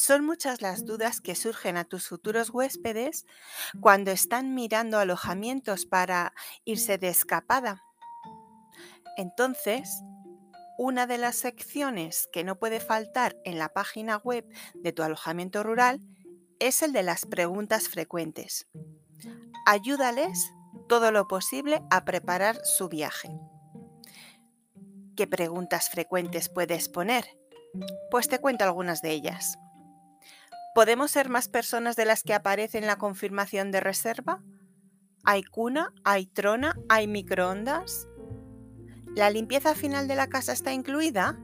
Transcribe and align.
Son 0.00 0.24
muchas 0.24 0.62
las 0.62 0.86
dudas 0.86 1.20
que 1.20 1.34
surgen 1.34 1.76
a 1.76 1.84
tus 1.84 2.08
futuros 2.08 2.48
huéspedes 2.48 3.26
cuando 3.82 4.10
están 4.10 4.54
mirando 4.54 4.98
alojamientos 4.98 5.84
para 5.84 6.32
irse 6.64 6.96
de 6.96 7.08
escapada. 7.08 7.82
Entonces, 9.18 9.90
una 10.78 11.06
de 11.06 11.18
las 11.18 11.36
secciones 11.36 12.30
que 12.32 12.44
no 12.44 12.58
puede 12.58 12.80
faltar 12.80 13.36
en 13.44 13.58
la 13.58 13.68
página 13.68 14.16
web 14.16 14.48
de 14.72 14.94
tu 14.94 15.02
alojamiento 15.02 15.62
rural 15.62 16.00
es 16.60 16.80
el 16.80 16.94
de 16.94 17.02
las 17.02 17.26
preguntas 17.26 17.90
frecuentes. 17.90 18.68
Ayúdales 19.66 20.50
todo 20.88 21.12
lo 21.12 21.28
posible 21.28 21.82
a 21.90 22.06
preparar 22.06 22.58
su 22.64 22.88
viaje. 22.88 23.28
¿Qué 25.14 25.26
preguntas 25.26 25.90
frecuentes 25.90 26.48
puedes 26.48 26.88
poner? 26.88 27.26
Pues 28.10 28.28
te 28.28 28.38
cuento 28.38 28.64
algunas 28.64 29.02
de 29.02 29.10
ellas. 29.10 29.58
¿Podemos 30.72 31.10
ser 31.10 31.28
más 31.28 31.48
personas 31.48 31.96
de 31.96 32.04
las 32.04 32.22
que 32.22 32.32
aparece 32.32 32.78
en 32.78 32.86
la 32.86 32.96
confirmación 32.96 33.72
de 33.72 33.80
reserva? 33.80 34.40
¿Hay 35.24 35.42
cuna? 35.42 35.92
¿Hay 36.04 36.26
trona? 36.26 36.76
¿Hay 36.88 37.08
microondas? 37.08 38.06
¿La 39.16 39.30
limpieza 39.30 39.74
final 39.74 40.06
de 40.06 40.14
la 40.14 40.28
casa 40.28 40.52
está 40.52 40.72
incluida? 40.72 41.40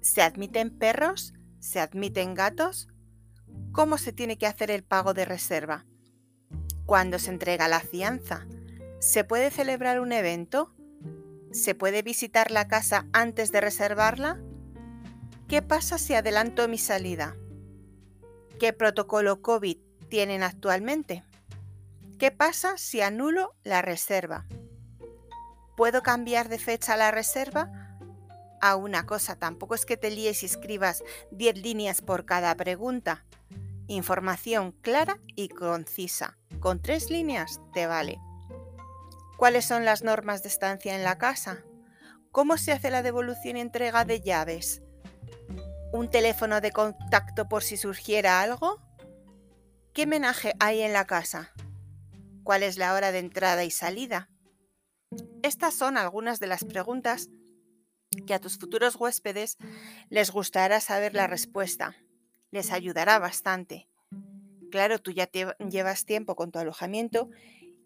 ¿Se 0.00 0.22
admiten 0.22 0.70
perros? 0.70 1.34
¿Se 1.58 1.80
admiten 1.80 2.34
gatos? 2.34 2.86
¿Cómo 3.72 3.98
se 3.98 4.12
tiene 4.12 4.38
que 4.38 4.46
hacer 4.46 4.70
el 4.70 4.84
pago 4.84 5.12
de 5.12 5.24
reserva? 5.24 5.84
¿Cuándo 6.84 7.18
se 7.18 7.32
entrega 7.32 7.66
la 7.66 7.80
fianza? 7.80 8.46
¿Se 9.00 9.24
puede 9.24 9.50
celebrar 9.50 9.98
un 9.98 10.12
evento? 10.12 10.72
¿Se 11.50 11.74
puede 11.74 12.02
visitar 12.02 12.52
la 12.52 12.68
casa 12.68 13.06
antes 13.12 13.50
de 13.50 13.60
reservarla? 13.60 14.40
¿Qué 15.48 15.62
pasa 15.62 15.98
si 15.98 16.14
adelanto 16.14 16.68
mi 16.68 16.78
salida? 16.78 17.36
¿Qué 18.58 18.72
protocolo 18.72 19.42
COVID 19.42 19.76
tienen 20.08 20.42
actualmente? 20.42 21.22
¿Qué 22.18 22.30
pasa 22.30 22.78
si 22.78 23.02
anulo 23.02 23.54
la 23.64 23.82
reserva? 23.82 24.46
¿Puedo 25.76 26.02
cambiar 26.02 26.48
de 26.48 26.58
fecha 26.58 26.96
la 26.96 27.10
reserva? 27.10 27.98
A 28.62 28.76
una 28.76 29.04
cosa, 29.04 29.36
tampoco 29.36 29.74
es 29.74 29.84
que 29.84 29.98
te 29.98 30.10
líes 30.10 30.42
y 30.42 30.46
escribas 30.46 31.04
10 31.32 31.58
líneas 31.58 32.00
por 32.00 32.24
cada 32.24 32.54
pregunta. 32.54 33.26
Información 33.88 34.72
clara 34.72 35.18
y 35.34 35.48
concisa. 35.48 36.38
Con 36.58 36.80
tres 36.80 37.10
líneas 37.10 37.60
te 37.74 37.86
vale. 37.86 38.18
¿Cuáles 39.36 39.66
son 39.66 39.84
las 39.84 40.02
normas 40.02 40.42
de 40.42 40.48
estancia 40.48 40.96
en 40.96 41.04
la 41.04 41.18
casa? 41.18 41.62
¿Cómo 42.32 42.56
se 42.56 42.72
hace 42.72 42.90
la 42.90 43.02
devolución 43.02 43.58
y 43.58 43.60
entrega 43.60 44.06
de 44.06 44.22
llaves? 44.22 44.80
¿Un 45.92 46.10
teléfono 46.10 46.60
de 46.60 46.72
contacto 46.72 47.48
por 47.48 47.62
si 47.62 47.76
surgiera 47.76 48.40
algo? 48.40 48.80
¿Qué 49.92 50.06
menaje 50.06 50.54
hay 50.58 50.82
en 50.82 50.92
la 50.92 51.06
casa? 51.06 51.52
¿Cuál 52.42 52.62
es 52.62 52.76
la 52.76 52.92
hora 52.92 53.12
de 53.12 53.20
entrada 53.20 53.64
y 53.64 53.70
salida? 53.70 54.28
Estas 55.42 55.74
son 55.74 55.96
algunas 55.96 56.40
de 56.40 56.48
las 56.48 56.64
preguntas 56.64 57.28
que 58.26 58.34
a 58.34 58.40
tus 58.40 58.58
futuros 58.58 58.96
huéspedes 58.96 59.56
les 60.10 60.30
gustará 60.30 60.80
saber 60.80 61.14
la 61.14 61.28
respuesta. 61.28 61.96
Les 62.50 62.72
ayudará 62.72 63.18
bastante. 63.18 63.88
Claro, 64.70 65.00
tú 65.00 65.12
ya 65.12 65.30
llevas 65.58 66.04
tiempo 66.04 66.34
con 66.34 66.50
tu 66.50 66.58
alojamiento 66.58 67.30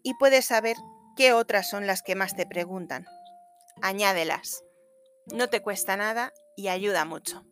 y 0.03 0.15
puedes 0.15 0.45
saber 0.45 0.75
qué 1.15 1.33
otras 1.33 1.69
son 1.69 1.87
las 1.87 2.01
que 2.01 2.15
más 2.15 2.35
te 2.35 2.45
preguntan. 2.45 3.05
Añádelas. 3.81 4.63
No 5.33 5.49
te 5.49 5.61
cuesta 5.61 5.95
nada 5.97 6.33
y 6.57 6.67
ayuda 6.67 7.05
mucho. 7.05 7.45